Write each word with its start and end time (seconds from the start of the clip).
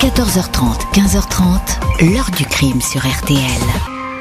14h30, 0.00 0.94
15h30, 0.94 2.10
l'heure 2.10 2.30
du 2.34 2.46
crime 2.46 2.80
sur 2.80 3.02
RTL. 3.02 3.36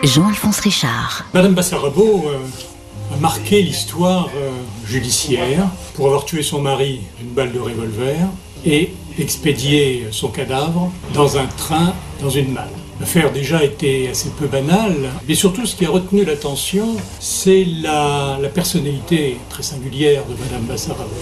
Jean-Alphonse 0.04 0.60
Richard. 0.60 1.24
Madame 1.34 1.54
Bassarabo 1.54 2.26
euh, 2.28 3.16
a 3.16 3.18
marqué 3.22 3.62
l'histoire 3.62 4.30
euh, 4.36 4.52
judiciaire 4.86 5.70
pour 5.94 6.08
avoir 6.08 6.26
tué 6.26 6.44
son 6.44 6.60
mari 6.60 7.00
d'une 7.18 7.30
balle 7.30 7.54
de 7.54 7.60
revolver 7.60 8.18
et 8.66 8.92
expédié 9.18 10.08
son 10.12 10.28
cadavre 10.28 10.92
dans 11.14 11.38
un 11.38 11.46
train, 11.46 11.94
dans 12.22 12.30
une 12.30 12.52
malle. 12.52 12.68
L'affaire 13.00 13.32
déjà 13.32 13.64
était 13.64 14.10
assez 14.12 14.32
peu 14.32 14.48
banale, 14.48 15.10
mais 15.30 15.36
surtout 15.36 15.66
ce 15.66 15.78
qui 15.78 15.86
a 15.86 15.90
retenu 15.90 16.26
l'attention, 16.26 16.98
c'est 17.22 17.66
la, 17.82 18.38
la 18.42 18.50
personnalité 18.50 19.38
très 19.50 19.64
singulière 19.64 20.24
de 20.26 20.36
Madame 20.44 20.64
Bassarabo. 20.64 21.16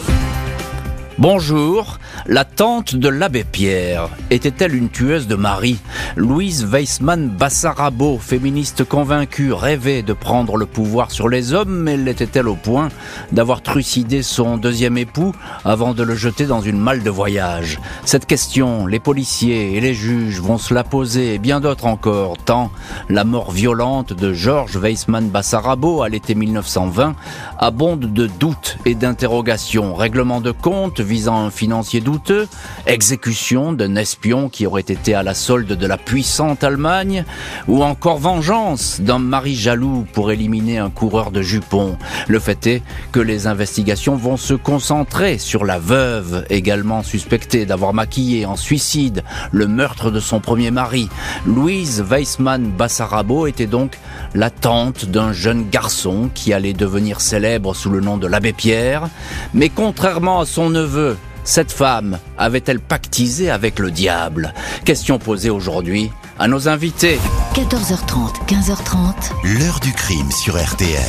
Bonjour, 1.20 1.98
la 2.28 2.46
tante 2.46 2.96
de 2.96 3.10
l'abbé 3.10 3.44
Pierre 3.44 4.08
était-elle 4.30 4.76
une 4.76 4.90
tueuse 4.90 5.26
de 5.26 5.34
mari 5.34 5.80
Louise 6.16 6.64
Weissmann 6.64 7.28
Bassarabo, 7.28 8.20
féministe 8.20 8.84
convaincue, 8.84 9.52
rêvait 9.52 10.04
de 10.04 10.14
prendre 10.14 10.58
le 10.58 10.68
pouvoir 10.68 11.10
sur 11.10 11.28
les 11.28 11.54
hommes, 11.54 11.76
mais 11.76 11.98
l'était-elle 11.98 12.48
au 12.48 12.56
point 12.56 12.90
d'avoir 13.32 13.64
trucidé 13.64 14.22
son 14.22 14.58
deuxième 14.58 14.96
époux 14.96 15.34
avant 15.66 15.96
de 15.96 16.04
le 16.04 16.14
jeter 16.14 16.46
dans 16.46 16.62
une 16.62 16.78
malle 16.78 17.02
de 17.02 17.10
voyage? 17.10 17.80
Cette 18.06 18.28
question, 18.28 18.86
les 18.86 19.00
policiers 19.00 19.76
et 19.76 19.82
les 19.82 19.96
juges 19.96 20.40
vont 20.40 20.60
se 20.60 20.76
la 20.76 20.84
poser, 20.84 21.34
et 21.34 21.40
bien 21.40 21.60
d'autres 21.62 21.88
encore, 21.88 22.38
tant 22.38 22.70
la 23.10 23.24
mort 23.24 23.50
violente 23.50 24.14
de 24.14 24.34
Georges 24.34 24.78
Weissmann 24.78 25.30
Bassarabo 25.30 26.04
à 26.04 26.10
l'été 26.10 26.36
1920 26.36 27.16
abonde 27.58 28.14
de 28.14 28.28
doutes 28.28 28.78
et 28.86 28.94
d'interrogations, 28.94 29.96
règlement 29.96 30.42
de 30.42 30.52
compte, 30.52 31.02
visant 31.08 31.38
un 31.38 31.50
financier 31.50 32.02
douteux, 32.02 32.48
exécution 32.86 33.74
d'un 33.74 33.96
espion 33.96 34.50
qui 34.50 34.68
aurait 34.68 34.82
été 34.82 35.16
à 35.16 35.24
la 35.24 35.34
solde 35.34 35.74
de 35.74 35.88
la 35.88 35.98
puissante 35.98 36.64
Allemagne, 36.64 37.26
ou 37.68 37.84
encore 37.84 38.20
vengeance 38.20 39.02
d'un 39.02 39.20
mari 39.20 39.56
jaloux 39.56 40.06
pour 40.14 40.32
éliminer 40.32 40.78
un 40.78 40.90
coureur 40.90 41.32
de 41.32 41.42
jupons. 41.42 41.98
Le 42.28 42.40
fait 42.40 42.68
est 42.68 42.84
que 43.12 43.20
les 43.20 43.48
investigations 43.48 44.16
vont 44.16 44.38
se 44.38 44.54
concentrer 44.54 45.38
sur 45.38 45.66
la 45.66 45.80
veuve, 45.80 46.46
également 46.50 47.04
suspectée 47.04 47.66
d'avoir 47.66 47.94
maquillé 47.94 48.46
en 48.46 48.56
suicide 48.56 49.24
le 49.52 49.68
meurtre 49.68 50.12
de 50.12 50.20
son 50.20 50.40
premier 50.40 50.72
mari. 50.72 51.10
Louise 51.46 52.04
Weissmann 52.08 52.70
Bassarabo 52.70 53.48
était 53.48 53.66
donc 53.66 53.98
la 54.34 54.50
tante 54.50 55.06
d'un 55.06 55.32
jeune 55.32 55.70
garçon 55.70 56.30
qui 56.34 56.54
allait 56.54 56.74
devenir 56.74 57.22
célèbre 57.22 57.76
sous 57.76 57.90
le 57.90 58.02
nom 58.02 58.18
de 58.18 58.28
l'abbé 58.28 58.54
Pierre, 58.54 59.10
mais 59.54 59.70
contrairement 59.70 60.42
à 60.42 60.46
son 60.46 60.70
neveu, 60.70 60.97
cette 61.44 61.72
femme 61.72 62.20
avait-elle 62.38 62.82
pactisé 62.82 63.50
avec 63.50 63.80
le 63.80 63.90
diable? 63.90 64.54
Question 64.84 65.18
posée 65.18 65.50
aujourd'hui 65.50 66.12
à 66.38 66.48
nos 66.48 66.68
invités. 66.68 67.20
14h30, 67.54 68.46
15h30. 68.48 69.58
L'heure 69.58 69.80
du 69.80 69.94
crime 69.94 70.30
sur 70.32 70.62
RTL. 70.62 71.02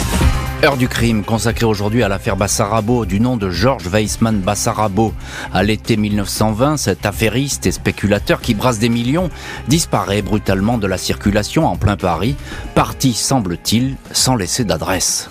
Heure 0.65 0.77
du 0.77 0.89
crime 0.89 1.25
consacrée 1.25 1.67
aujourd'hui 1.67 2.03
à 2.03 2.09
l'affaire 2.09 2.37
Bassarabo 2.37 3.05
du 3.05 3.21
nom 3.21 3.37
de 3.37 3.51
Georges 3.51 3.89
Weissmann 3.89 4.39
Bassarabo. 4.39 5.13
À 5.53 5.63
l'été 5.63 5.97
1920, 5.97 6.77
cet 6.77 7.05
affairiste 7.05 7.67
et 7.67 7.73
spéculateur 7.73 8.41
qui 8.41 8.55
brasse 8.55 8.79
des 8.79 8.89
millions 8.89 9.31
disparaît 9.69 10.23
brutalement 10.23 10.79
de 10.79 10.87
la 10.87 10.99
circulation 10.99 11.67
en 11.67 11.77
plein 11.77 11.97
Paris, 11.97 12.37
parti 12.75 13.13
semble-t-il 13.13 13.97
sans 14.13 14.37
laisser 14.37 14.65
d'adresse. 14.65 15.31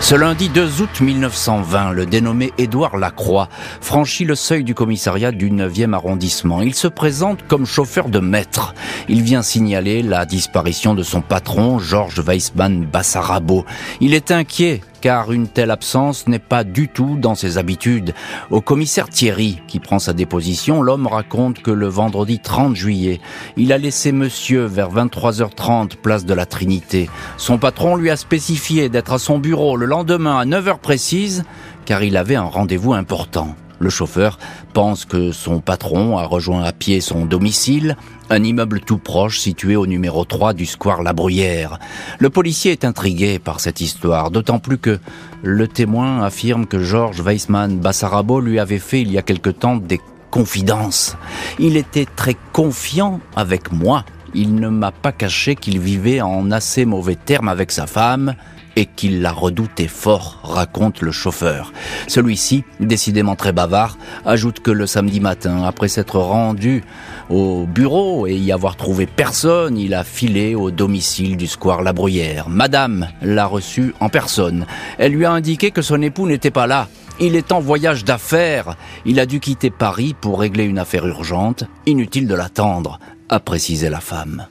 Ce 0.00 0.14
lundi 0.14 0.48
2 0.48 0.80
août 0.80 1.00
1920, 1.00 1.92
le 1.92 2.06
dénommé 2.06 2.52
Édouard 2.58 2.96
Lacroix 2.96 3.48
franchit 3.80 4.24
le 4.24 4.34
seuil 4.34 4.64
du 4.64 4.74
commissariat 4.74 5.30
du 5.30 5.50
9e 5.50 5.92
arrondissement. 5.92 6.62
Il 6.62 6.74
se 6.74 6.88
présente 6.88 7.46
comme 7.46 7.66
chauffeur 7.66 8.08
de 8.08 8.18
maître. 8.18 8.74
Il 9.08 9.22
vient 9.22 9.42
signaler 9.42 10.02
la 10.02 10.26
disparition 10.26 10.94
de 10.94 11.02
son 11.02 11.20
patron, 11.20 11.78
Georges 11.78 12.20
Weissmann 12.20 12.84
Bassarabo. 12.86 13.64
Il 14.00 14.14
est 14.14 14.30
inquiet 14.32 14.80
car 15.00 15.32
une 15.32 15.48
telle 15.48 15.70
absence 15.70 16.26
n'est 16.28 16.38
pas 16.38 16.64
du 16.64 16.88
tout 16.88 17.16
dans 17.18 17.34
ses 17.34 17.58
habitudes. 17.58 18.14
Au 18.50 18.60
commissaire 18.60 19.08
Thierry, 19.08 19.60
qui 19.66 19.80
prend 19.80 19.98
sa 19.98 20.12
déposition, 20.12 20.82
l'homme 20.82 21.06
raconte 21.06 21.62
que 21.62 21.70
le 21.70 21.88
vendredi 21.88 22.38
30 22.38 22.76
juillet, 22.76 23.20
il 23.56 23.72
a 23.72 23.78
laissé 23.78 24.12
monsieur 24.12 24.64
vers 24.64 24.90
23h30 24.92 25.96
place 25.96 26.24
de 26.24 26.34
la 26.34 26.46
Trinité. 26.46 27.08
Son 27.36 27.58
patron 27.58 27.96
lui 27.96 28.10
a 28.10 28.16
spécifié 28.16 28.88
d'être 28.88 29.12
à 29.12 29.18
son 29.18 29.38
bureau 29.38 29.76
le 29.76 29.86
lendemain 29.86 30.38
à 30.38 30.44
9h 30.44 30.78
précise, 30.78 31.44
car 31.84 32.02
il 32.02 32.16
avait 32.16 32.36
un 32.36 32.42
rendez-vous 32.42 32.92
important. 32.92 33.54
Le 33.80 33.88
chauffeur 33.88 34.38
pense 34.74 35.06
que 35.06 35.32
son 35.32 35.60
patron 35.60 36.18
a 36.18 36.26
rejoint 36.26 36.62
à 36.62 36.72
pied 36.72 37.00
son 37.00 37.24
domicile, 37.24 37.96
un 38.28 38.44
immeuble 38.44 38.80
tout 38.80 38.98
proche 38.98 39.40
situé 39.40 39.74
au 39.74 39.86
numéro 39.86 40.26
3 40.26 40.52
du 40.52 40.66
square 40.66 41.02
La 41.02 41.14
Bruyère. 41.14 41.78
Le 42.18 42.28
policier 42.28 42.72
est 42.72 42.84
intrigué 42.84 43.38
par 43.38 43.58
cette 43.58 43.80
histoire, 43.80 44.30
d'autant 44.30 44.58
plus 44.58 44.76
que 44.76 44.98
le 45.42 45.66
témoin 45.66 46.22
affirme 46.22 46.66
que 46.66 46.78
Georges 46.78 47.22
Weissmann 47.22 47.78
Bassarabo 47.78 48.42
lui 48.42 48.58
avait 48.58 48.78
fait 48.78 49.00
il 49.00 49.10
y 49.10 49.16
a 49.16 49.22
quelque 49.22 49.48
temps 49.48 49.76
des 49.76 50.00
confidences. 50.30 51.16
Il 51.58 51.78
était 51.78 52.06
très 52.06 52.36
confiant 52.52 53.18
avec 53.34 53.72
moi. 53.72 54.04
Il 54.34 54.56
ne 54.56 54.68
m'a 54.68 54.92
pas 54.92 55.10
caché 55.10 55.56
qu'il 55.56 55.80
vivait 55.80 56.20
en 56.20 56.50
assez 56.50 56.84
mauvais 56.84 57.16
termes 57.16 57.48
avec 57.48 57.72
sa 57.72 57.86
femme 57.86 58.34
et 58.76 58.86
qu'il 58.86 59.22
la 59.22 59.32
redoutait 59.32 59.88
fort, 59.88 60.40
raconte 60.42 61.00
le 61.00 61.12
chauffeur. 61.12 61.72
Celui-ci, 62.06 62.64
décidément 62.78 63.36
très 63.36 63.52
bavard, 63.52 63.98
ajoute 64.24 64.60
que 64.60 64.70
le 64.70 64.86
samedi 64.86 65.20
matin, 65.20 65.64
après 65.64 65.88
s'être 65.88 66.18
rendu 66.18 66.84
au 67.28 67.66
bureau 67.66 68.26
et 68.26 68.36
y 68.36 68.52
avoir 68.52 68.76
trouvé 68.76 69.06
personne, 69.06 69.78
il 69.78 69.94
a 69.94 70.04
filé 70.04 70.54
au 70.54 70.70
domicile 70.70 71.36
du 71.36 71.46
square 71.46 71.82
La 71.82 71.92
Bruyère. 71.92 72.48
Madame 72.48 73.08
l'a 73.22 73.46
reçu 73.46 73.94
en 74.00 74.08
personne. 74.08 74.66
Elle 74.98 75.12
lui 75.12 75.24
a 75.24 75.32
indiqué 75.32 75.70
que 75.70 75.82
son 75.82 76.02
époux 76.02 76.26
n'était 76.26 76.50
pas 76.50 76.66
là. 76.66 76.88
Il 77.20 77.36
est 77.36 77.52
en 77.52 77.60
voyage 77.60 78.04
d'affaires. 78.04 78.76
Il 79.04 79.20
a 79.20 79.26
dû 79.26 79.40
quitter 79.40 79.70
Paris 79.70 80.14
pour 80.18 80.40
régler 80.40 80.64
une 80.64 80.78
affaire 80.78 81.06
urgente. 81.06 81.64
Inutile 81.86 82.26
de 82.26 82.34
l'attendre, 82.34 82.98
a 83.28 83.40
précisé 83.40 83.90
la 83.90 84.00
femme. 84.00 84.46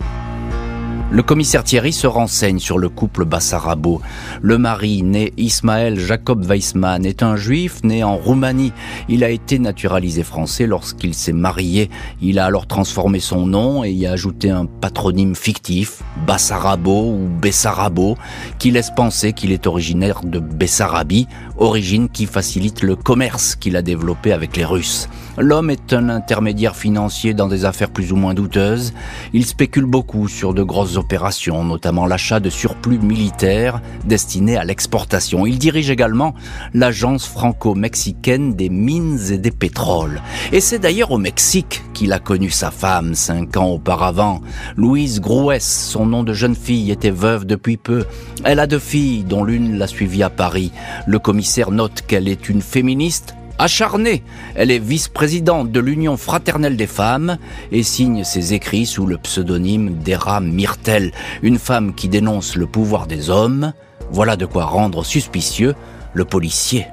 Le 1.12 1.24
commissaire 1.24 1.64
Thierry 1.64 1.92
se 1.92 2.06
renseigne 2.06 2.59
sur 2.59 2.78
le 2.78 2.88
couple 2.88 3.25
Bassarabo. 3.25 4.00
Le 4.44 4.59
mari, 4.59 5.02
né 5.02 5.34
Ismaël 5.38 6.00
Jacob 6.00 6.46
Weissmann, 6.46 7.03
est 7.03 7.24
un 7.24 7.36
juif 7.36 7.84
né 7.84 8.03
en 8.03 8.16
Roumanie. 8.16 8.74
Il 9.08 9.24
a 9.24 9.31
été 9.31 9.58
naturalisé 9.58 10.22
français 10.22 10.68
lorsqu'il 10.68 11.16
s'est 11.16 11.34
marié. 11.34 11.90
Il 12.22 12.38
a 12.38 12.46
alors 12.46 12.68
transformé 12.68 13.20
son 13.20 13.47
nom 13.47 13.84
et 13.84 13.90
y 13.90 14.06
a 14.06 14.12
ajouté 14.12 14.52
un 14.52 14.68
patronyme 14.68 15.34
fictif, 15.36 16.03
Bassarabo 16.28 17.14
ou 17.14 17.28
Bessarabo, 17.28 18.16
qui 18.59 18.70
laisse 18.70 18.91
penser 18.96 19.34
qu'il 19.34 19.52
est 19.52 19.66
originaire 19.66 20.22
de 20.24 20.38
Bessarabie, 20.38 21.28
origine 21.58 22.09
qui 22.09 22.28
facilite 22.28 22.84
le 22.84 22.96
commerce 22.96 23.56
qu'il 23.56 23.78
a 23.78 23.81
développé 23.81 24.31
avec 24.31 24.56
les 24.56 24.66
Russes. 24.66 25.09
L'homme 25.41 25.69
est 25.69 25.94
un 25.94 26.09
intermédiaire 26.09 26.75
financier 26.75 27.33
dans 27.33 27.47
des 27.47 27.63
affaires 27.63 27.91
plus 27.91 28.11
ou 28.11 28.17
moins 28.17 28.33
douteuses. 28.33 28.94
Il 29.31 29.45
spécule 29.45 29.85
beaucoup 29.85 30.27
sur 30.27 30.53
de 30.53 30.63
grosses 30.63 30.97
opérations, 30.97 31.63
notamment 31.63 32.05
l'achat 32.05 32.41
de 32.41 32.50
surplus 32.50 33.00
militaires 33.00 33.81
destinés 34.03 34.57
à 34.57 34.66
l'exportation. 34.66 35.45
Il 35.45 35.57
dirige 35.57 35.89
également 35.89 36.35
l'agence 36.73 37.25
franco-mexicaine 37.25 38.53
des 38.53 38.67
mines 38.67 39.17
et 39.31 39.38
des 39.38 39.51
pétroles. 39.51 40.22
Et 40.51 40.59
c'est 40.59 40.79
d'ailleurs 40.79 41.11
au 41.11 41.17
Mexique 41.17 41.83
qu'il 41.94 42.11
a 42.11 42.19
connu 42.19 42.49
sa 42.49 42.69
femme 42.69 43.16
cinq 43.16 43.55
ans 43.55 43.69
auparavant. 43.69 44.41
Louise 44.75 45.22
Grouès, 45.22 45.63
son 45.63 46.05
nom 46.05 46.23
de 46.23 46.33
jeune 46.33 46.55
fille, 46.55 46.91
était 46.91 47.11
veuve 47.11 47.45
depuis 47.45 47.78
peu. 47.78 48.03
Elle 48.44 48.59
a 48.59 48.67
deux 48.67 48.78
filles, 48.78 49.23
dont 49.23 49.45
l'une 49.45 49.78
l'a 49.78 49.88
suivie 49.88 50.23
à 50.23 50.29
Paris. 50.29 50.73
Le 51.07 51.17
commissaire 51.17 51.72
note 51.72 52.03
qu'elle 52.05 52.28
est 52.28 52.49
une 52.49 52.61
féministe 52.61 53.35
acharnée. 53.59 54.24
Elle 54.56 54.72
est 54.72 54.80
vice-présidente 54.80 55.72
de 55.72 55.80
l'Union 55.80 56.18
fraternelle 56.18 56.78
des 56.78 56.88
femmes 56.88 57.38
et 57.72 57.84
signe 57.84 58.23
ses 58.23 58.53
écrits 58.53 58.88
sous 58.88 59.06
le 59.06 59.17
pseudonyme 59.17 59.96
d'Era 60.00 60.41
Myrtel, 60.41 61.11
une 61.44 61.59
femme 61.59 61.94
qui 61.94 62.08
dénonce 62.08 62.56
le 62.56 62.66
pouvoir 62.66 63.06
des 63.06 63.29
hommes. 63.29 63.73
Voilà 64.11 64.35
de 64.35 64.46
quoi 64.46 64.66
rendre 64.66 65.03
suspicieux 65.03 65.76
le 66.14 66.26
policier. 66.26 66.88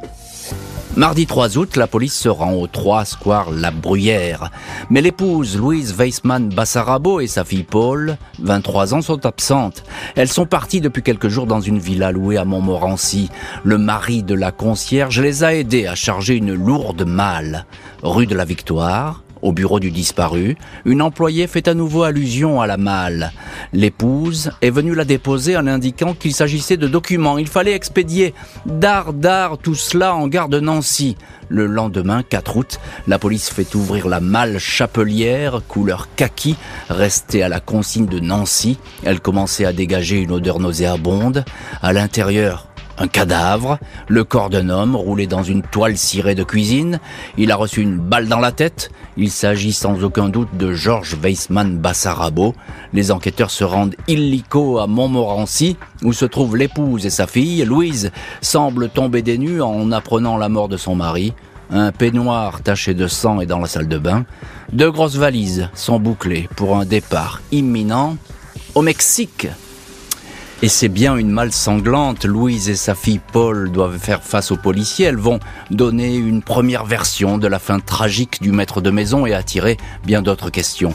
Mardi 0.96 1.26
3 1.26 1.58
août, 1.58 1.76
la 1.76 1.86
police 1.86 2.18
se 2.18 2.30
rend 2.30 2.54
au 2.54 2.66
3 2.66 3.04
Square 3.04 3.50
La 3.50 3.70
Bruyère. 3.70 4.50
Mais 4.88 5.02
l'épouse 5.02 5.58
Louise 5.58 5.94
Weissmann 5.94 6.48
Bassarabo 6.48 7.20
et 7.20 7.26
sa 7.26 7.44
fille 7.44 7.64
Paul, 7.64 8.16
23 8.38 8.94
ans, 8.94 9.02
sont 9.02 9.26
absentes. 9.26 9.84
Elles 10.14 10.30
sont 10.30 10.46
parties 10.46 10.80
depuis 10.80 11.02
quelques 11.02 11.28
jours 11.28 11.46
dans 11.46 11.60
une 11.60 11.78
villa 11.78 12.12
louée 12.12 12.38
à 12.38 12.46
Montmorency. 12.46 13.28
Le 13.62 13.76
mari 13.76 14.22
de 14.22 14.34
la 14.34 14.52
concierge 14.52 15.20
les 15.20 15.44
a 15.44 15.54
aidées 15.54 15.86
à 15.86 15.94
charger 15.94 16.34
une 16.34 16.54
lourde 16.54 17.04
malle. 17.06 17.66
Rue 18.02 18.26
de 18.26 18.34
la 18.34 18.46
Victoire, 18.46 19.22
au 19.42 19.52
bureau 19.52 19.80
du 19.80 19.90
disparu, 19.90 20.56
une 20.84 21.02
employée 21.02 21.46
fait 21.46 21.68
à 21.68 21.74
nouveau 21.74 22.02
allusion 22.02 22.60
à 22.60 22.66
la 22.66 22.76
malle. 22.76 23.32
L'épouse 23.72 24.50
est 24.62 24.70
venue 24.70 24.94
la 24.94 25.04
déposer 25.04 25.56
en 25.56 25.66
indiquant 25.66 26.14
qu'il 26.14 26.34
s'agissait 26.34 26.76
de 26.76 26.88
documents. 26.88 27.38
Il 27.38 27.48
fallait 27.48 27.74
expédier 27.74 28.34
d'art 28.64 29.12
d'art 29.12 29.58
tout 29.58 29.74
cela 29.74 30.14
en 30.14 30.28
gare 30.28 30.48
de 30.48 30.60
Nancy. 30.60 31.16
Le 31.48 31.66
lendemain, 31.66 32.22
4 32.28 32.56
août, 32.56 32.80
la 33.06 33.18
police 33.18 33.50
fait 33.50 33.74
ouvrir 33.74 34.08
la 34.08 34.20
malle 34.20 34.58
chapelière, 34.58 35.60
couleur 35.68 36.08
kaki, 36.16 36.56
restée 36.88 37.42
à 37.42 37.48
la 37.48 37.60
consigne 37.60 38.06
de 38.06 38.18
Nancy. 38.18 38.78
Elle 39.04 39.20
commençait 39.20 39.64
à 39.64 39.72
dégager 39.72 40.18
une 40.18 40.32
odeur 40.32 40.58
nauséabonde. 40.58 41.44
À 41.82 41.92
l'intérieur, 41.92 42.66
un 42.98 43.08
cadavre, 43.08 43.78
le 44.08 44.24
corps 44.24 44.50
d'un 44.50 44.68
homme 44.68 44.96
roulé 44.96 45.26
dans 45.26 45.42
une 45.42 45.62
toile 45.62 45.96
cirée 45.96 46.34
de 46.34 46.44
cuisine. 46.44 47.00
Il 47.36 47.50
a 47.52 47.56
reçu 47.56 47.82
une 47.82 47.98
balle 47.98 48.28
dans 48.28 48.40
la 48.40 48.52
tête. 48.52 48.90
Il 49.16 49.30
s'agit 49.30 49.72
sans 49.72 50.02
aucun 50.04 50.28
doute 50.28 50.56
de 50.56 50.72
Georges 50.72 51.16
Weissmann 51.22 51.78
Bassarabo. 51.78 52.54
Les 52.92 53.10
enquêteurs 53.10 53.50
se 53.50 53.64
rendent 53.64 53.96
illico 54.08 54.78
à 54.78 54.86
Montmorency, 54.86 55.76
où 56.02 56.12
se 56.12 56.24
trouvent 56.24 56.56
l'épouse 56.56 57.06
et 57.06 57.10
sa 57.10 57.26
fille. 57.26 57.64
Louise 57.64 58.10
semble 58.40 58.88
tomber 58.88 59.22
des 59.22 59.38
nues 59.38 59.62
en 59.62 59.92
apprenant 59.92 60.36
la 60.36 60.48
mort 60.48 60.68
de 60.68 60.76
son 60.76 60.94
mari. 60.94 61.32
Un 61.70 61.90
peignoir 61.90 62.62
taché 62.62 62.94
de 62.94 63.08
sang 63.08 63.40
est 63.40 63.46
dans 63.46 63.58
la 63.58 63.66
salle 63.66 63.88
de 63.88 63.98
bain. 63.98 64.24
Deux 64.72 64.90
grosses 64.90 65.16
valises 65.16 65.68
sont 65.74 65.98
bouclées 65.98 66.48
pour 66.54 66.76
un 66.76 66.84
départ 66.84 67.40
imminent 67.50 68.16
au 68.74 68.82
Mexique. 68.82 69.48
Et 70.62 70.68
c'est 70.68 70.88
bien 70.88 71.16
une 71.16 71.30
malle 71.30 71.52
sanglante. 71.52 72.24
Louise 72.24 72.70
et 72.70 72.76
sa 72.76 72.94
fille 72.94 73.20
Paul 73.32 73.70
doivent 73.70 73.98
faire 73.98 74.22
face 74.22 74.50
aux 74.50 74.56
policiers. 74.56 75.06
Elles 75.06 75.16
vont 75.16 75.38
donner 75.70 76.16
une 76.16 76.42
première 76.42 76.86
version 76.86 77.36
de 77.36 77.46
la 77.46 77.58
fin 77.58 77.78
tragique 77.78 78.40
du 78.40 78.52
maître 78.52 78.80
de 78.80 78.90
maison 78.90 79.26
et 79.26 79.34
attirer 79.34 79.76
bien 80.04 80.22
d'autres 80.22 80.50
questions. 80.50 80.94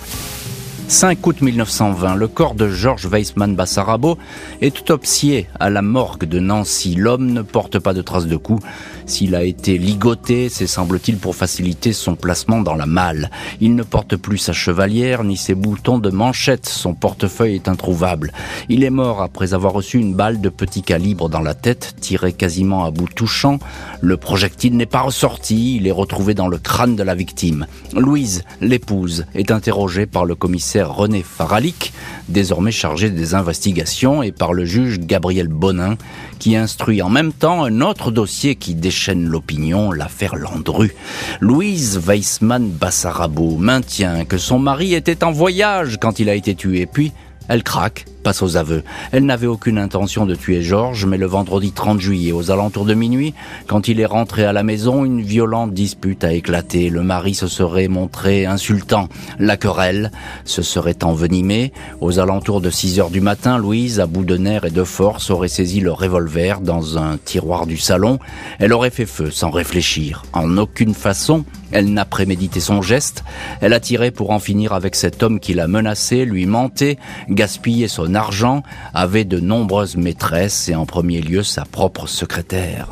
5 0.92 1.26
août 1.26 1.42
1920, 1.42 2.16
le 2.16 2.28
corps 2.28 2.54
de 2.54 2.68
Georges 2.68 3.06
Weissmann 3.06 3.56
Bassarabo 3.56 4.18
est 4.60 4.78
autopsié 4.78 5.48
à 5.58 5.70
la 5.70 5.82
morgue 5.82 6.26
de 6.26 6.40
Nancy. 6.40 6.96
L'homme 6.96 7.32
ne 7.32 7.42
porte 7.42 7.80
pas 7.80 7.94
de 7.94 8.02
traces 8.02 8.28
de 8.28 8.36
coups. 8.36 8.62
S'il 9.06 9.34
a 9.36 9.44
été 9.46 9.78
ligoté, 9.78 10.50
c'est 10.50 10.68
semble-t-il 10.68 11.18
pour 11.18 11.34
faciliter 11.34 11.94
son 11.94 12.16
placement 12.16 12.60
dans 12.60 12.76
la 12.76 12.88
malle. 12.88 13.32
Il 13.62 13.76
ne 13.76 13.84
porte 13.84 14.18
plus 14.18 14.38
sa 14.38 14.52
chevalière 14.52 15.24
ni 15.24 15.38
ses 15.38 15.56
boutons 15.56 15.98
de 15.98 16.10
manchette. 16.10 16.68
Son 16.68 16.94
portefeuille 16.94 17.56
est 17.56 17.70
introuvable. 17.70 18.34
Il 18.68 18.84
est 18.84 18.90
mort 18.90 19.22
après 19.22 19.54
avoir 19.54 19.72
reçu 19.72 19.98
une 19.98 20.14
balle 20.14 20.42
de 20.42 20.50
petit 20.50 20.82
calibre 20.82 21.30
dans 21.30 21.40
la 21.40 21.54
tête, 21.54 21.96
tirée 22.02 22.34
quasiment 22.34 22.84
à 22.84 22.92
bout 22.92 23.08
touchant. 23.08 23.60
Le 24.02 24.18
projectile 24.18 24.76
n'est 24.76 24.86
pas 24.86 25.02
ressorti. 25.02 25.78
Il 25.78 25.88
est 25.88 25.92
retrouvé 25.92 26.34
dans 26.34 26.50
le 26.50 26.58
crâne 26.58 26.98
de 26.98 27.04
la 27.04 27.16
victime. 27.16 27.66
Louise, 27.96 28.44
l'épouse, 28.60 29.26
est 29.36 29.52
interrogée 29.52 30.06
par 30.06 30.26
le 30.26 30.36
commissaire 30.36 30.81
René 30.90 31.24
Faralic, 31.24 31.94
désormais 32.30 32.72
chargé 32.72 33.10
des 33.10 33.36
investigations, 33.36 34.24
et 34.24 34.32
par 34.32 34.54
le 34.54 34.66
juge 34.66 35.00
Gabriel 35.00 35.48
Bonin, 35.48 35.98
qui 36.40 36.56
instruit 36.56 37.02
en 37.02 37.10
même 37.10 37.34
temps 37.34 37.64
un 37.64 37.82
autre 37.82 38.12
dossier 38.12 38.56
qui 38.56 38.76
déchaîne 38.76 39.26
l'opinion, 39.26 39.92
l'affaire 39.92 40.36
Landru. 40.36 40.94
Louise 41.40 42.00
Weissmann 42.00 42.70
Bassarabo 42.70 43.58
maintient 43.58 44.26
que 44.26 44.38
son 44.38 44.60
mari 44.60 44.94
était 44.94 45.24
en 45.24 45.32
voyage 45.32 45.98
quand 46.02 46.20
il 46.20 46.30
a 46.30 46.36
été 46.36 46.56
tué, 46.56 46.86
puis 46.86 47.12
elle 47.48 47.64
craque 47.64 48.06
passe 48.22 48.42
aux 48.42 48.58
aveux. 48.58 48.84
Elle 49.12 49.26
n'avait 49.26 49.48
aucune 49.48 49.78
intention 49.78 50.26
de 50.26 50.36
tuer 50.36 50.62
Georges, 50.62 51.06
mais 51.06 51.18
le 51.18 51.26
vendredi 51.26 51.72
30 51.72 52.00
juillet, 52.00 52.32
aux 52.32 52.52
alentours 52.52 52.86
de 52.86 52.94
minuit, 52.94 53.34
quand 53.68 53.88
il 53.88 54.00
est 54.00 54.06
rentré 54.06 54.46
à 54.46 54.54
la 54.54 54.64
maison, 54.64 55.06
une 55.06 55.22
violente 55.22 55.74
dispute 55.74 56.24
a 56.24 56.34
éclaté. 56.34 56.90
Le 56.90 57.04
mari 57.04 57.36
se 57.36 57.48
serait 57.48 57.88
montré 57.88 58.46
insultant. 58.46 59.10
La 59.40 59.58
querelle 59.58 60.12
se 60.46 60.62
serait 60.62 61.04
envenimée. 61.04 61.74
Aux 62.00 62.20
alentours 62.20 62.62
de 62.62 62.70
6 62.70 63.00
heures 63.00 63.10
du 63.10 63.22
matin, 63.22 63.58
Louise, 63.58 64.00
à 64.00 64.06
bout 64.06 64.26
de 64.26 64.38
nerfs 64.38 64.66
et 64.66 64.72
de 64.72 64.84
force, 64.84 65.30
aurait 65.30 65.48
saisi 65.48 65.80
le 65.80 65.92
revolver 65.92 66.62
dans 66.62 66.98
un 66.98 67.18
tiroir 67.18 67.66
du 67.66 67.78
salon. 67.78 68.20
Elle 68.60 68.74
aurait 68.74 68.90
fait 68.90 69.06
feu 69.06 69.32
sans 69.32 69.50
réfléchir. 69.50 70.24
En 70.34 70.58
aucune 70.58 70.94
façon, 70.94 71.44
elle 71.72 71.94
n'a 71.94 72.06
prémédité 72.06 72.60
son 72.60 72.82
geste. 72.82 73.24
Elle 73.62 73.74
a 73.74 73.80
tiré 73.80 74.12
pour 74.12 74.32
en 74.32 74.40
finir 74.40 74.74
avec 74.74 74.96
cet 74.96 75.24
homme 75.24 75.40
qui 75.40 75.54
l'a 75.54 75.68
menacé, 75.68 76.26
lui 76.26 76.46
menté, 76.46 76.98
gaspillé 77.30 77.88
son 77.88 78.14
argent, 78.16 78.64
avait 78.94 79.26
de 79.26 79.40
nombreuses 79.40 79.98
maîtresses 79.98 80.70
et 80.70 80.76
en 80.76 80.86
premier 80.86 81.22
lieu 81.22 81.44
sa 81.44 81.66
propre 81.66 82.08
secrétaire. 82.08 82.88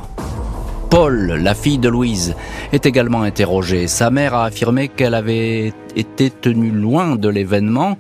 Paul, 0.90 1.38
la 1.40 1.54
fille 1.54 1.78
de 1.78 1.88
Louise, 1.88 2.36
est 2.74 2.88
également 2.88 3.22
interrogée. 3.22 3.88
Sa 3.88 4.10
mère 4.10 4.34
a 4.34 4.46
affirmé 4.46 4.88
qu'elle 4.88 5.14
avait 5.14 5.72
été 5.96 6.32
tenue 6.32 6.72
loin 6.72 7.16
de 7.16 7.30
l'événement 7.30 7.96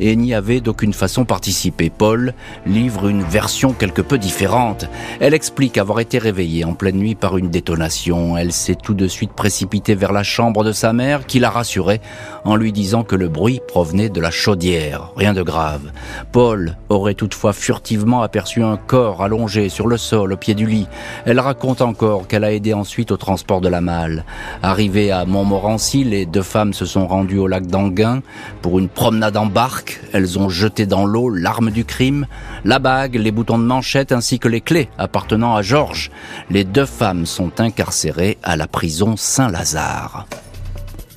et 0.00 0.16
n'y 0.16 0.34
avait 0.34 0.60
d'aucune 0.60 0.92
façon 0.92 1.24
participé. 1.24 1.90
Paul 1.90 2.34
livre 2.66 3.08
une 3.08 3.22
version 3.22 3.72
quelque 3.72 4.02
peu 4.02 4.18
différente. 4.18 4.86
Elle 5.20 5.34
explique 5.34 5.78
avoir 5.78 6.00
été 6.00 6.18
réveillée 6.18 6.64
en 6.64 6.74
pleine 6.74 6.96
nuit 6.96 7.14
par 7.14 7.36
une 7.36 7.50
détonation. 7.50 8.36
Elle 8.36 8.52
s'est 8.52 8.74
tout 8.74 8.94
de 8.94 9.06
suite 9.06 9.32
précipitée 9.32 9.94
vers 9.94 10.12
la 10.12 10.22
chambre 10.22 10.64
de 10.64 10.72
sa 10.72 10.92
mère 10.92 11.26
qui 11.26 11.38
l'a 11.38 11.50
rassurée 11.50 12.00
en 12.44 12.56
lui 12.56 12.72
disant 12.72 13.04
que 13.04 13.16
le 13.16 13.28
bruit 13.28 13.60
provenait 13.68 14.08
de 14.08 14.20
la 14.20 14.30
chaudière. 14.30 15.12
Rien 15.16 15.34
de 15.34 15.42
grave. 15.42 15.92
Paul 16.32 16.76
aurait 16.88 17.14
toutefois 17.14 17.52
furtivement 17.52 18.22
aperçu 18.22 18.62
un 18.62 18.76
corps 18.76 19.22
allongé 19.22 19.68
sur 19.68 19.86
le 19.86 19.96
sol 19.96 20.32
au 20.32 20.36
pied 20.36 20.54
du 20.54 20.66
lit. 20.66 20.88
Elle 21.26 21.40
raconte 21.40 21.82
encore 21.82 22.26
qu'elle 22.26 22.44
a 22.44 22.52
aidé 22.52 22.72
ensuite 22.72 23.10
au 23.10 23.16
transport 23.16 23.60
de 23.60 23.68
la 23.68 23.80
malle. 23.80 24.24
Arrivée 24.62 25.10
à 25.10 25.24
Montmorency, 25.24 26.04
les 26.04 26.26
deux 26.26 26.42
femmes 26.42 26.72
se 26.72 26.86
sont 26.86 27.06
rendues 27.06 27.38
au 27.38 27.46
lac 27.46 27.66
d'Anguin 27.66 28.22
pour 28.62 28.78
une 28.78 28.88
promenade 28.88 29.36
en 29.36 29.46
barque 29.46 29.89
elles 30.12 30.38
ont 30.38 30.48
jeté 30.48 30.86
dans 30.86 31.06
l'eau 31.06 31.28
l'arme 31.30 31.70
du 31.70 31.84
crime, 31.84 32.26
la 32.64 32.78
bague, 32.78 33.14
les 33.14 33.30
boutons 33.30 33.58
de 33.58 33.64
manchette 33.64 34.12
ainsi 34.12 34.38
que 34.38 34.48
les 34.48 34.60
clés 34.60 34.88
appartenant 34.98 35.54
à 35.54 35.62
Georges. 35.62 36.10
Les 36.50 36.64
deux 36.64 36.86
femmes 36.86 37.26
sont 37.26 37.60
incarcérées 37.60 38.38
à 38.42 38.56
la 38.56 38.66
prison 38.66 39.16
Saint-Lazare. 39.16 40.26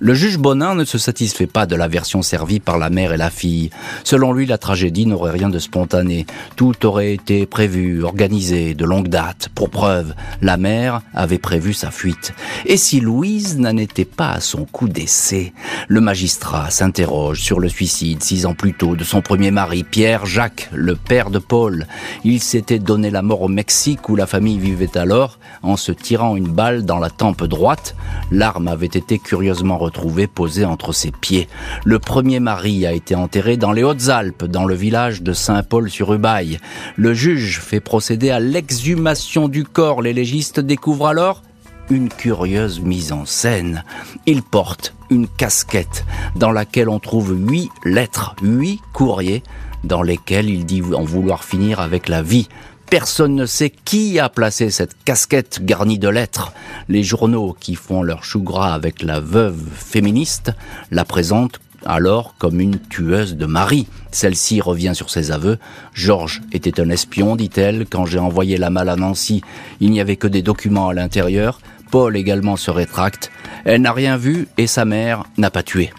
Le 0.06 0.14
juge 0.14 0.38
Bonin 0.38 0.76
ne 0.76 0.84
se 0.84 0.98
satisfait 0.98 1.48
pas 1.48 1.66
de 1.66 1.78
la 1.78 1.88
version 1.88 2.22
servie 2.22 2.60
par 2.60 2.78
la 2.78 2.90
mère 2.90 3.14
et 3.14 3.18
la 3.18 3.30
fille. 3.30 3.70
Selon 4.04 4.34
lui, 4.34 4.46
la 4.46 4.58
tragédie 4.58 5.06
n'aurait 5.06 5.32
rien 5.32 5.48
de 5.48 5.60
spontané. 5.60 6.26
Tout 6.58 6.86
aurait 6.86 7.14
été 7.14 7.46
prévu, 7.46 8.04
organisé, 8.04 8.74
de 8.74 8.84
longue 8.84 9.08
date. 9.08 9.48
Pour 9.56 9.70
preuve, 9.70 10.14
la 10.42 10.58
mère 10.58 11.02
avait 11.14 11.38
prévu 11.38 11.72
sa 11.72 11.90
fuite. 11.90 12.34
Et 12.66 12.76
si 12.76 13.00
Louise 13.00 13.58
n'en 13.58 13.78
était 13.78 14.04
pas 14.04 14.32
à 14.32 14.42
son 14.42 14.66
coup 14.66 14.90
d'essai? 14.90 15.54
Le 15.88 16.02
magistrat 16.02 16.70
s'interroge 16.70 17.42
sur 17.42 17.62
le 17.62 17.70
suicide 17.70 18.22
six 18.22 18.46
ans 18.46 18.56
plus 18.56 18.74
tôt 18.74 18.98
de 18.98 19.06
son 19.06 19.22
premier 19.22 19.52
mari, 19.52 19.86
Pierre 19.86 20.26
Jacques, 20.26 20.70
le 20.74 20.98
père 20.98 21.30
de 21.30 21.40
Paul. 21.40 21.88
Il 22.26 22.42
s'était 22.42 22.78
donné 22.78 23.10
la 23.10 23.22
mort 23.22 23.44
au 23.44 23.48
Mexique 23.48 24.10
où 24.10 24.18
la 24.18 24.28
famille 24.28 24.60
vivait 24.60 24.98
alors 24.98 25.40
en 25.62 25.78
se 25.78 25.94
tirant 25.94 26.36
une 26.36 26.50
balle 26.50 26.84
dans 26.84 27.00
la 27.00 27.10
tempe 27.10 27.46
droite. 27.46 27.96
L'arme 28.32 28.68
avait 28.68 28.86
été 28.88 29.18
curieusement 29.18 29.78
trouvé 29.94 30.28
posé 30.28 30.66
entre 30.66 30.92
ses 30.92 31.12
pieds. 31.12 31.48
Le 31.86 32.00
premier 32.00 32.42
mari 32.42 32.86
a 32.86 32.92
été 32.92 33.16
enterré 33.16 33.56
dans 33.56 33.72
les 33.72 33.84
Hautes-Alpes, 33.84 34.44
dans 34.44 34.66
le 34.66 34.76
village 34.76 35.22
de 35.22 35.32
Saint-Paul-sur-Ubaye. 35.32 36.60
Le 36.98 37.14
juge 37.14 37.62
fait 37.62 37.80
procéder 37.80 38.30
à 38.30 38.42
l'exhumation 38.42 39.48
du 39.48 39.64
corps. 39.64 40.02
Les 40.02 40.12
légistes 40.12 40.60
découvrent 40.60 41.08
alors 41.08 41.42
une 41.90 42.10
curieuse 42.10 42.82
mise 42.82 43.14
en 43.14 43.26
scène. 43.26 43.84
Il 44.26 44.44
porte 44.44 44.94
une 45.10 45.28
casquette 45.28 46.06
dans 46.36 46.52
laquelle 46.52 46.90
on 46.90 47.00
trouve 47.00 47.34
huit 47.34 47.70
lettres, 47.86 48.36
huit 48.42 48.82
courriers 48.94 49.44
dans 49.84 50.02
lesquels 50.02 50.50
il 50.50 50.66
dit 50.66 50.82
en 50.82 51.04
vouloir 51.04 51.44
finir 51.44 51.80
avec 51.80 52.08
la 52.08 52.22
vie. 52.22 52.48
Personne 52.94 53.34
ne 53.34 53.48
sait 53.48 53.72
qui 53.72 54.20
a 54.20 54.30
placé 54.30 54.70
cette 54.70 54.96
casquette 55.04 55.66
garnie 55.66 55.98
de 55.98 56.10
lettres. 56.10 56.54
Les 56.90 57.02
journaux 57.02 57.58
qui 57.60 57.74
font 57.74 58.04
leur 58.04 58.24
chou 58.24 58.44
gras 58.44 58.72
avec 58.72 59.02
la 59.02 59.20
veuve 59.20 59.60
féministe 59.74 60.52
la 60.92 61.04
présentent 61.04 61.60
alors 61.88 62.36
comme 62.38 62.60
une 62.60 62.78
tueuse 62.78 63.36
de 63.36 63.48
mari. 63.48 63.88
Celle-ci 64.12 64.62
revient 64.62 64.92
sur 64.94 65.10
ses 65.10 65.32
aveux. 65.32 65.58
Georges 65.96 66.44
était 66.52 66.80
un 66.80 66.92
espion, 66.92 67.36
dit-elle, 67.36 67.88
quand 67.88 68.06
j'ai 68.06 68.20
envoyé 68.20 68.58
la 68.58 68.70
malle 68.70 68.90
à 68.90 68.96
Nancy. 68.96 69.42
Il 69.80 69.90
n'y 69.90 70.00
avait 70.00 70.16
que 70.16 70.28
des 70.28 70.44
documents 70.44 70.90
à 70.90 70.94
l'intérieur. 70.94 71.62
Paul 71.90 72.16
également 72.16 72.58
se 72.58 72.70
rétracte. 72.70 73.32
Elle 73.66 73.82
n'a 73.82 73.94
rien 73.94 74.18
vu 74.18 74.48
et 74.60 74.68
sa 74.68 74.86
mère 74.86 75.24
n'a 75.40 75.50
pas 75.50 75.64
tué. 75.64 75.90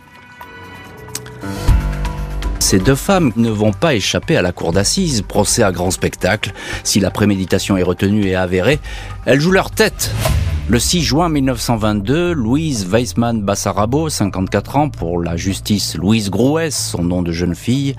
Ces 2.58 2.78
deux 2.78 2.94
femmes 2.94 3.32
ne 3.36 3.50
vont 3.50 3.72
pas 3.72 3.94
échapper 3.94 4.36
à 4.36 4.42
la 4.42 4.52
cour 4.52 4.72
d'assises, 4.72 5.22
procès 5.22 5.62
à 5.62 5.72
grand 5.72 5.90
spectacle. 5.90 6.52
Si 6.82 7.00
la 7.00 7.10
préméditation 7.10 7.76
est 7.76 7.82
retenue 7.82 8.26
et 8.26 8.34
avérée, 8.34 8.80
elles 9.26 9.40
jouent 9.40 9.52
leur 9.52 9.70
tête. 9.70 10.10
Le 10.66 10.78
6 10.78 11.02
juin 11.02 11.28
1922, 11.28 12.32
Louise 12.32 12.86
Weissmann 12.86 13.42
Bassarabo, 13.42 14.08
54 14.08 14.76
ans 14.78 14.88
pour 14.88 15.20
la 15.20 15.36
justice, 15.36 15.94
Louise 15.94 16.30
Grouès, 16.30 16.74
son 16.74 17.02
nom 17.02 17.20
de 17.20 17.32
jeune 17.32 17.54
fille, 17.54 17.94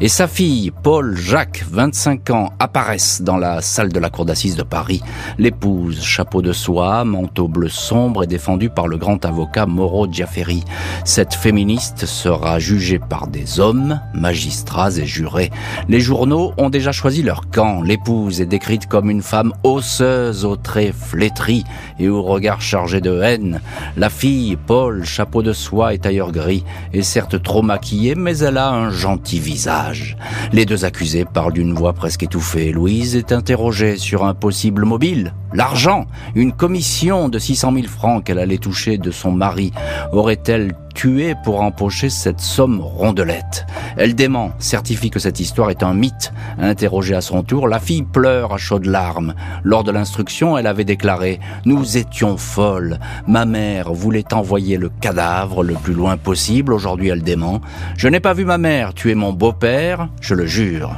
et 0.00 0.08
sa 0.08 0.26
fille, 0.26 0.72
Paul 0.82 1.14
Jacques, 1.14 1.62
25 1.70 2.30
ans, 2.30 2.52
apparaissent 2.58 3.20
dans 3.20 3.36
la 3.36 3.60
salle 3.60 3.92
de 3.92 3.98
la 3.98 4.08
cour 4.08 4.24
d'assises 4.24 4.56
de 4.56 4.62
Paris. 4.62 5.02
L'épouse, 5.36 6.02
chapeau 6.02 6.40
de 6.40 6.54
soie, 6.54 7.04
manteau 7.04 7.48
bleu 7.48 7.68
sombre, 7.68 8.24
est 8.24 8.28
défendue 8.28 8.70
par 8.70 8.88
le 8.88 8.96
grand 8.96 9.22
avocat 9.26 9.66
Moreau 9.66 10.10
Giaferi. 10.10 10.64
Cette 11.04 11.34
féministe 11.34 12.06
sera 12.06 12.58
jugée 12.58 12.98
par 12.98 13.26
des 13.26 13.60
hommes, 13.60 14.00
magistrats 14.14 14.96
et 14.96 15.04
jurés. 15.04 15.50
Les 15.90 16.00
journaux 16.00 16.54
ont 16.56 16.70
déjà 16.70 16.92
choisi 16.92 17.22
leur 17.22 17.50
camp. 17.50 17.82
L'épouse 17.82 18.40
est 18.40 18.46
décrite 18.46 18.86
comme 18.86 19.10
une 19.10 19.22
femme 19.22 19.52
osseuse 19.64 20.46
aux 20.46 20.56
traits 20.56 20.94
flétris 20.94 21.64
au 22.08 22.22
regard 22.22 22.60
chargé 22.60 23.00
de 23.00 23.20
haine. 23.20 23.60
La 23.96 24.10
fille, 24.10 24.56
Paul, 24.56 25.04
chapeau 25.04 25.42
de 25.42 25.52
soie 25.52 25.94
et 25.94 25.98
tailleur 25.98 26.32
gris, 26.32 26.64
est 26.92 27.02
certes 27.02 27.42
trop 27.42 27.62
maquillée, 27.62 28.14
mais 28.14 28.38
elle 28.38 28.58
a 28.58 28.70
un 28.70 28.90
gentil 28.90 29.38
visage. 29.38 30.16
Les 30.52 30.66
deux 30.66 30.84
accusés 30.84 31.24
parlent 31.24 31.52
d'une 31.52 31.74
voix 31.74 31.92
presque 31.92 32.22
étouffée. 32.22 32.72
Louise 32.72 33.16
est 33.16 33.32
interrogée 33.32 33.96
sur 33.96 34.24
un 34.24 34.34
possible 34.34 34.84
mobile. 34.84 35.34
L'argent, 35.52 36.06
une 36.34 36.52
commission 36.52 37.28
de 37.28 37.38
600 37.38 37.72
000 37.74 37.86
francs 37.86 38.24
qu'elle 38.24 38.38
allait 38.38 38.58
toucher 38.58 38.98
de 38.98 39.10
son 39.10 39.32
mari, 39.32 39.72
aurait-elle 40.12 40.72
tué 40.96 41.34
pour 41.44 41.60
empocher 41.60 42.08
cette 42.08 42.40
somme 42.40 42.80
rondelette. 42.80 43.66
Elle 43.98 44.14
dément, 44.14 44.52
certifie 44.58 45.10
que 45.10 45.18
cette 45.18 45.40
histoire 45.40 45.68
est 45.68 45.82
un 45.82 45.92
mythe. 45.92 46.32
Interrogée 46.58 47.14
à 47.14 47.20
son 47.20 47.42
tour, 47.42 47.68
la 47.68 47.78
fille 47.78 48.02
pleure 48.02 48.54
à 48.54 48.56
chaudes 48.56 48.86
larmes. 48.86 49.34
Lors 49.62 49.84
de 49.84 49.92
l'instruction, 49.92 50.56
elle 50.56 50.66
avait 50.66 50.84
déclaré 50.84 51.38
«Nous 51.66 51.98
étions 51.98 52.38
folles. 52.38 52.98
Ma 53.26 53.44
mère 53.44 53.92
voulait 53.92 54.32
envoyer 54.32 54.78
le 54.78 54.88
cadavre 54.88 55.62
le 55.62 55.74
plus 55.74 55.94
loin 55.94 56.16
possible. 56.16 56.72
Aujourd'hui, 56.72 57.08
elle 57.08 57.22
dément. 57.22 57.60
Je 57.98 58.08
n'ai 58.08 58.20
pas 58.20 58.32
vu 58.32 58.46
ma 58.46 58.58
mère 58.58 58.94
tuer 58.94 59.14
mon 59.14 59.34
beau-père, 59.34 60.08
je 60.22 60.34
le 60.34 60.46
jure.» 60.46 60.96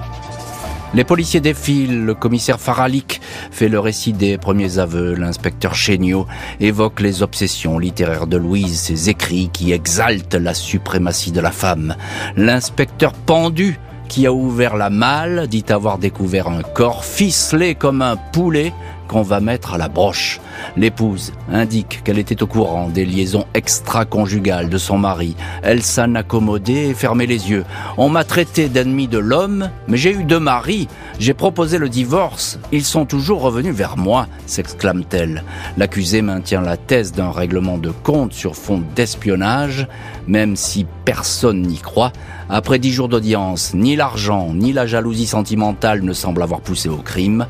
Les 0.95 1.05
policiers 1.05 1.41
défilent, 1.41 2.05
le 2.05 2.15
commissaire 2.15 2.59
Faralik 2.59 3.21
fait 3.51 3.69
le 3.69 3.79
récit 3.79 4.15
des 4.15 4.39
premiers 4.39 4.79
aveux, 4.79 5.15
l'inspecteur 5.15 5.75
Chéniaud 5.75 6.27
évoque 6.61 7.01
les 7.01 7.23
obsessions 7.23 7.79
littéraires 7.79 8.27
de 8.27 8.39
Louise, 8.39 8.81
ses 8.81 9.11
écrits 9.11 9.51
qui 9.53 9.73
exaltent 9.73 10.35
la 10.35 10.55
suprématie 10.55 11.31
de 11.31 11.43
la 11.43 11.51
femme. 11.51 11.95
L'inspecteur 12.37 13.13
pendu 13.13 13.79
qui 14.09 14.27
a 14.27 14.33
ouvert 14.33 14.77
la 14.77 14.89
malle 14.89 15.47
dit 15.49 15.67
avoir 15.69 15.99
découvert 15.99 16.49
un 16.49 16.63
corps 16.63 17.05
ficelé 17.05 17.75
comme 17.75 18.01
un 18.01 18.17
poulet 18.17 18.73
qu'on 19.09 19.23
va 19.23 19.41
mettre 19.41 19.75
à 19.75 19.79
la 19.79 19.89
broche. 19.89 20.41
L'épouse 20.77 21.33
indique 21.51 22.03
qu'elle 22.05 22.19
était 22.19 22.43
au 22.43 22.47
courant 22.47 22.89
des 22.89 23.05
liaisons 23.05 23.47
extra-conjugales 23.55 24.69
de 24.69 24.79
son 24.79 24.99
mari. 24.99 25.35
Elle 25.63 25.83
s'en 25.83 26.15
accommodait 26.15 26.89
et 26.89 26.95
fermait 26.95 27.27
les 27.27 27.51
yeux. 27.51 27.65
On 27.97 28.09
m'a 28.09 28.25
traité 28.25 28.69
d'ennemi 28.69 29.09
de 29.09 29.19
l'homme, 29.19 29.71
mais 29.89 29.97
j'ai 29.97 30.13
eu 30.13 30.25
deux 30.25 30.39
maris. 30.39 30.89
J'ai 31.19 31.35
proposé 31.35 31.79
le 31.79 31.89
divorce. 31.89 32.59
Ils 32.71 32.85
sont 32.85 33.07
toujours 33.07 33.41
revenus 33.41 33.75
vers 33.75 33.97
moi, 33.97 34.29
s'exclame-t-elle. 34.47 35.43
L'accusé 35.77 36.23
maintient 36.23 36.61
la 36.61 36.77
thèse 36.77 37.13
d'un 37.13 37.33
règlement 37.33 37.79
de 37.79 37.91
compte 37.91 38.33
sur 38.33 38.55
fond 38.55 38.83
d'espionnage, 38.95 39.89
même 40.27 40.55
si 40.55 40.87
personne 41.05 41.63
n'y 41.63 41.79
croit. 41.79 42.13
Après 42.51 42.79
dix 42.79 42.93
jours 42.93 43.09
d'audience, 43.09 43.73
ni 43.75 43.97
l'argent, 43.97 44.53
ni 44.55 44.73
la 44.73 44.87
jalousie 44.87 45.27
sentimentale 45.27 46.03
ne 46.03 46.13
semblent 46.13 46.43
avoir 46.43 46.61
poussé 46.61 46.89
au 46.89 46.97
crime 46.97 47.47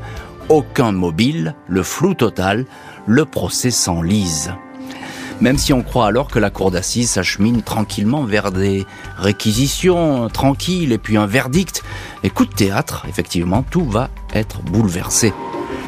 aucun 0.49 0.91
mobile, 0.91 1.55
le 1.67 1.83
flou 1.83 2.13
total, 2.13 2.65
le 3.07 3.25
procès 3.25 3.71
s'enlise. 3.71 4.51
Même 5.41 5.57
si 5.57 5.71
on 5.71 5.83
croit 5.83 6.07
alors 6.07 6.27
que 6.27 6.39
la 6.39 6.49
cour 6.49 6.69
d'assises 6.69 7.11
s'achemine 7.11 7.61
tranquillement 7.61 8.23
vers 8.23 8.51
des 8.51 8.85
réquisitions 9.17 10.27
tranquilles 10.27 10.91
et 10.91 10.97
puis 10.97 11.15
un 11.15 11.27
verdict, 11.27 11.81
et 12.23 12.29
coup 12.29 12.45
de 12.45 12.53
théâtre, 12.53 13.05
effectivement, 13.07 13.63
tout 13.63 13.85
va 13.85 14.09
être 14.33 14.61
bouleversé. 14.63 15.33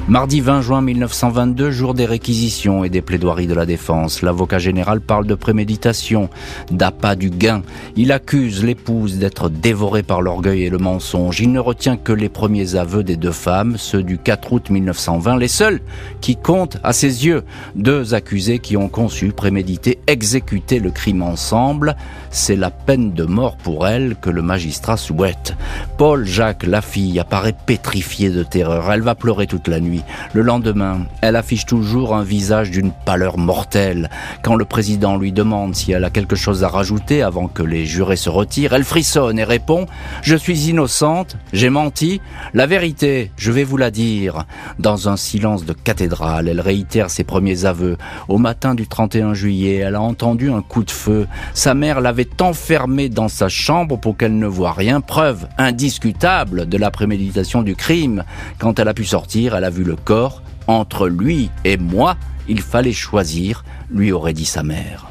Mardi 0.08 0.42
20 0.42 0.62
juin 0.62 0.82
1922, 0.82 1.72
jour 1.72 1.94
des 1.94 2.06
réquisitions 2.06 2.84
et 2.84 2.90
des 2.90 3.02
plaidoiries 3.02 3.48
de 3.48 3.54
la 3.54 3.68
défense. 3.68 4.24
L'avocat 4.24 4.58
général 4.58 5.00
parle 5.00 5.26
de 5.26 5.36
préméditation, 5.36 6.28
d'appât 6.72 7.16
du 7.16 7.30
gain. 7.30 7.62
Il 7.96 8.12
accuse 8.12 8.64
l'épouse 8.64 9.20
d'être 9.20 9.50
dévorée 9.50 10.04
par 10.04 10.22
l'orgueil 10.22 10.64
et 10.64 10.70
le 10.70 10.80
mensonge. 10.80 11.40
Il 11.40 11.52
ne 11.52 11.60
retient 11.60 11.98
que 11.98 12.12
les 12.12 12.30
premiers 12.30 12.76
aveux 12.76 13.04
des 13.04 13.16
deux 13.16 13.32
femmes, 13.32 13.78
ceux 13.78 14.02
du 14.02 14.18
4 14.18 14.52
août 14.52 14.70
1920, 14.70 15.38
les 15.38 15.48
seuls 15.48 15.80
qui 16.20 16.36
comptent 16.36 16.78
à 16.84 16.94
ses 16.94 17.26
yeux. 17.26 17.44
Deux 17.76 18.14
accusés 18.14 18.60
qui 18.60 18.76
ont 18.76 18.90
conçu, 18.90 19.32
prémédité, 19.32 20.00
exécuté 20.08 20.80
le 20.80 20.92
crime 20.92 21.22
ensemble. 21.22 21.96
C'est 22.32 22.56
la 22.56 22.72
peine 22.72 23.14
de 23.14 23.24
mort 23.24 23.56
pour 23.56 23.88
elle 23.88 24.16
que 24.16 24.30
le 24.30 24.42
magistrat 24.42 24.98
souhaite. 24.98 25.56
Paul 25.98 26.26
Jacques, 26.26 26.66
la 26.66 26.82
fille, 26.82 27.20
apparaît 27.20 27.56
pétrifiée 27.66 28.30
de 28.30 28.44
terreur. 28.44 28.92
Elle 28.92 29.02
va 29.02 29.16
pleurer 29.16 29.48
toute 29.48 29.68
la 29.68 29.80
nuit. 29.80 29.91
Le 30.34 30.42
lendemain, 30.42 31.06
elle 31.22 31.36
affiche 31.36 31.66
toujours 31.66 32.16
un 32.16 32.24
visage 32.24 32.72
d'une 32.72 32.92
pâleur 32.92 33.38
mortelle. 33.38 34.10
Quand 34.44 34.56
le 34.56 34.66
président 34.66 35.18
lui 35.18 35.32
demande 35.32 35.76
si 35.76 35.92
elle 35.92 36.04
a 36.04 36.10
quelque 36.10 36.36
chose 36.36 36.64
à 36.64 36.68
rajouter 36.68 37.22
avant 37.22 37.48
que 37.48 37.64
les 37.64 37.86
jurés 37.86 38.16
se 38.16 38.30
retirent, 38.30 38.74
elle 38.74 38.84
frissonne 38.84 39.40
et 39.40 39.44
répond⁇ 39.44 39.84
Je 40.22 40.36
suis 40.36 40.70
innocente, 40.70 41.38
j'ai 41.54 41.70
menti, 41.70 42.22
la 42.54 42.66
vérité, 42.66 43.32
je 43.38 43.52
vais 43.52 43.64
vous 43.64 43.78
la 43.78 43.92
dire⁇ 43.92 44.36
Dans 44.80 45.10
un 45.10 45.18
silence 45.18 45.66
de 45.66 45.74
cathédrale, 45.74 46.48
elle 46.48 46.62
réitère 46.62 47.10
ses 47.10 47.24
premiers 47.24 47.66
aveux. 47.66 47.98
Au 48.28 48.38
matin 48.38 48.76
du 48.76 48.88
31 48.88 49.34
juillet, 49.34 49.78
elle 49.78 49.96
a 49.96 50.02
entendu 50.02 50.52
un 50.52 50.62
coup 50.62 50.84
de 50.84 50.92
feu. 50.92 51.28
Sa 51.54 51.74
mère 51.74 52.02
l'avait 52.02 52.30
enfermée 52.42 53.10
dans 53.10 53.28
sa 53.28 53.50
chambre 53.50 53.98
pour 53.98 54.18
qu'elle 54.18 54.38
ne 54.38 54.48
voie 54.48 54.72
rien, 54.72 55.02
preuve 55.02 55.48
indiscutable 55.58 56.68
de 56.68 56.78
la 56.78 56.92
préméditation 56.92 57.62
du 57.62 57.76
crime. 57.76 58.24
Quand 58.60 58.80
elle 58.80 58.88
a 58.88 58.94
pu 58.94 59.06
sortir, 59.06 59.56
elle 59.56 59.64
a 59.64 59.70
vu 59.70 59.81
le 59.84 59.96
corps, 59.96 60.42
entre 60.68 61.08
lui 61.08 61.50
et 61.64 61.78
moi, 61.78 62.18
il 62.48 62.62
fallait 62.62 62.94
choisir, 62.94 63.64
lui 63.90 64.12
aurait 64.12 64.34
dit 64.34 64.46
sa 64.46 64.64
mère. 64.64 65.08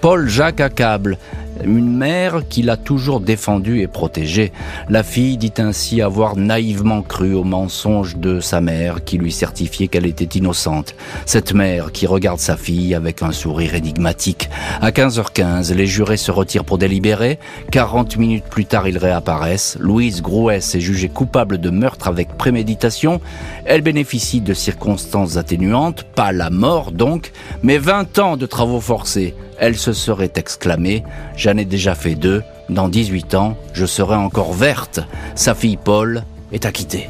Paul 0.00 0.28
Jacques 0.28 0.60
accable 0.60 1.18
une 1.64 1.96
mère 1.96 2.42
qui 2.48 2.62
l'a 2.62 2.76
toujours 2.76 3.20
défendue 3.20 3.80
et 3.80 3.86
protégée. 3.86 4.52
La 4.88 5.02
fille 5.02 5.36
dit 5.36 5.52
ainsi 5.58 6.02
avoir 6.02 6.36
naïvement 6.36 7.02
cru 7.02 7.34
au 7.34 7.44
mensonge 7.44 8.16
de 8.16 8.40
sa 8.40 8.60
mère 8.60 9.04
qui 9.04 9.18
lui 9.18 9.32
certifiait 9.32 9.88
qu'elle 9.88 10.06
était 10.06 10.38
innocente. 10.38 10.94
Cette 11.26 11.54
mère 11.54 11.92
qui 11.92 12.06
regarde 12.06 12.38
sa 12.38 12.56
fille 12.56 12.94
avec 12.94 13.22
un 13.22 13.32
sourire 13.32 13.74
énigmatique. 13.74 14.50
À 14.80 14.90
15h15, 14.90 15.74
les 15.74 15.86
jurés 15.86 16.16
se 16.16 16.30
retirent 16.30 16.64
pour 16.64 16.78
délibérer. 16.78 17.38
40 17.70 18.16
minutes 18.16 18.44
plus 18.44 18.64
tard, 18.64 18.88
ils 18.88 18.98
réapparaissent. 18.98 19.76
Louise 19.80 20.22
Grouès 20.22 20.74
est 20.74 20.80
jugée 20.80 21.08
coupable 21.08 21.58
de 21.58 21.70
meurtre 21.70 22.08
avec 22.08 22.36
préméditation. 22.36 23.20
Elle 23.64 23.82
bénéficie 23.82 24.40
de 24.40 24.54
circonstances 24.54 25.36
atténuantes, 25.36 26.04
pas 26.14 26.32
la 26.32 26.50
mort 26.50 26.92
donc, 26.92 27.32
mais 27.62 27.78
20 27.78 28.18
ans 28.18 28.36
de 28.36 28.46
travaux 28.46 28.80
forcés 28.80 29.34
elle 29.60 29.76
se 29.76 29.92
serait 29.92 30.32
exclamée 30.34 31.04
«J'en 31.36 31.56
ai 31.56 31.64
déjà 31.64 31.94
fait 31.94 32.16
deux, 32.16 32.42
dans 32.68 32.88
18 32.88 33.34
ans, 33.34 33.56
je 33.72 33.86
serai 33.86 34.16
encore 34.16 34.54
verte. 34.54 35.00
Sa 35.36 35.54
fille 35.54 35.76
Paul 35.76 36.24
est 36.50 36.66
acquittée. 36.66 37.08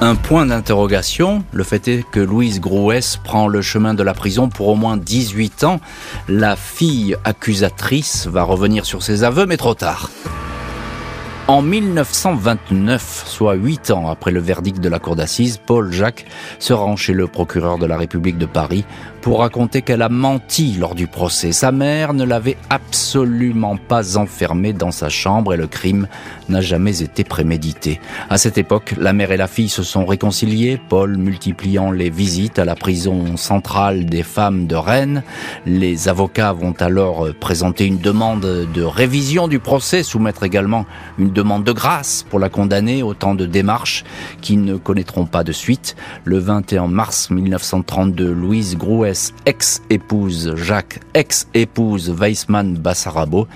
Un 0.00 0.14
point 0.14 0.46
d'interrogation, 0.46 1.44
le 1.52 1.62
fait 1.62 1.86
est 1.88 2.04
que 2.10 2.20
Louise 2.20 2.60
Grouès 2.60 3.18
prend 3.22 3.48
le 3.48 3.60
chemin 3.60 3.92
de 3.92 4.02
la 4.02 4.14
prison 4.14 4.48
pour 4.48 4.68
au 4.68 4.74
moins 4.74 4.96
18 4.96 5.64
ans. 5.64 5.80
La 6.28 6.56
fille 6.56 7.16
accusatrice 7.24 8.26
va 8.26 8.44
revenir 8.44 8.86
sur 8.86 9.02
ses 9.02 9.24
aveux, 9.24 9.44
mais 9.44 9.58
trop 9.58 9.74
tard. 9.74 10.08
En 11.50 11.62
1929, 11.62 13.24
soit 13.26 13.54
huit 13.54 13.90
ans 13.90 14.08
après 14.08 14.30
le 14.30 14.38
verdict 14.38 14.78
de 14.78 14.88
la 14.88 15.00
cour 15.00 15.16
d'assises, 15.16 15.58
Paul 15.58 15.90
Jacques 15.92 16.24
se 16.60 16.72
rend 16.72 16.94
chez 16.94 17.12
le 17.12 17.26
procureur 17.26 17.76
de 17.76 17.86
la 17.86 17.98
République 17.98 18.38
de 18.38 18.46
Paris 18.46 18.84
pour 19.20 19.40
raconter 19.40 19.82
qu'elle 19.82 20.02
a 20.02 20.08
menti 20.08 20.76
lors 20.78 20.94
du 20.94 21.06
procès. 21.06 21.52
Sa 21.52 21.72
mère 21.72 22.14
ne 22.14 22.24
l'avait 22.24 22.56
absolument 22.70 23.76
pas 23.76 24.16
enfermée 24.16 24.72
dans 24.72 24.90
sa 24.90 25.08
chambre 25.08 25.54
et 25.54 25.56
le 25.56 25.66
crime 25.66 26.08
n'a 26.48 26.60
jamais 26.60 27.02
été 27.02 27.24
prémédité. 27.24 28.00
À 28.28 28.38
cette 28.38 28.58
époque, 28.58 28.94
la 28.98 29.12
mère 29.12 29.32
et 29.32 29.36
la 29.36 29.46
fille 29.46 29.68
se 29.68 29.82
sont 29.82 30.06
réconciliées, 30.06 30.80
Paul 30.88 31.16
multipliant 31.16 31.90
les 31.90 32.10
visites 32.10 32.58
à 32.58 32.64
la 32.64 32.74
prison 32.74 33.36
centrale 33.36 34.06
des 34.06 34.22
femmes 34.22 34.66
de 34.66 34.74
Rennes. 34.74 35.22
Les 35.66 36.08
avocats 36.08 36.52
vont 36.52 36.74
alors 36.80 37.28
présenter 37.38 37.86
une 37.86 37.98
demande 37.98 38.40
de 38.40 38.82
révision 38.82 39.48
du 39.48 39.58
procès, 39.58 40.02
soumettre 40.02 40.44
également 40.44 40.86
une 41.18 41.30
demande 41.30 41.64
de 41.64 41.72
grâce 41.72 42.24
pour 42.28 42.38
la 42.38 42.48
condamner, 42.48 43.02
autant 43.02 43.34
de 43.34 43.46
démarches 43.46 44.04
qui 44.40 44.56
ne 44.56 44.76
connaîtront 44.76 45.26
pas 45.26 45.44
de 45.44 45.52
suite. 45.52 45.96
Le 46.24 46.38
21 46.38 46.88
mars 46.88 47.30
1932, 47.30 48.32
Louise 48.32 48.76
Grouet 48.76 49.09
ex-épouse 49.46 50.54
Jacques, 50.56 51.00
ex-épouse 51.14 52.10
Weissmann 52.10 52.74
Bassarabo, 52.74 53.46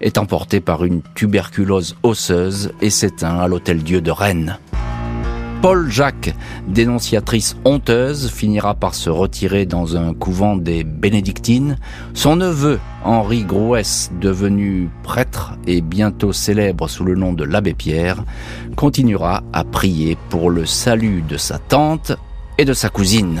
est 0.00 0.18
emporté 0.18 0.60
par 0.60 0.84
une 0.84 1.02
tuberculose 1.14 1.96
osseuse 2.02 2.72
et 2.80 2.90
s'éteint 2.90 3.38
à 3.38 3.48
l'Hôtel 3.48 3.82
Dieu 3.82 4.00
de 4.00 4.10
Rennes. 4.10 4.58
Paul 5.64 5.90
Jacques, 5.90 6.34
dénonciatrice 6.68 7.56
honteuse, 7.64 8.30
finira 8.30 8.74
par 8.74 8.94
se 8.94 9.08
retirer 9.08 9.64
dans 9.64 9.96
un 9.96 10.12
couvent 10.12 10.56
des 10.56 10.84
bénédictines. 10.84 11.78
Son 12.12 12.36
neveu, 12.36 12.78
Henri 13.02 13.44
Grouès, 13.44 14.10
devenu 14.20 14.90
prêtre 15.04 15.54
et 15.66 15.80
bientôt 15.80 16.34
célèbre 16.34 16.86
sous 16.86 17.04
le 17.04 17.14
nom 17.14 17.32
de 17.32 17.44
l'abbé 17.44 17.72
Pierre, 17.72 18.24
continuera 18.76 19.42
à 19.54 19.64
prier 19.64 20.18
pour 20.28 20.50
le 20.50 20.66
salut 20.66 21.22
de 21.22 21.38
sa 21.38 21.58
tante 21.58 22.12
et 22.58 22.66
de 22.66 22.74
sa 22.74 22.90
cousine. 22.90 23.40